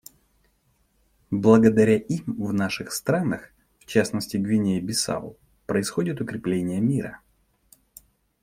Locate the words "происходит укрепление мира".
5.67-7.21